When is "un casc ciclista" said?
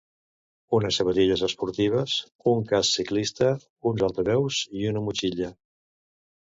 2.55-3.53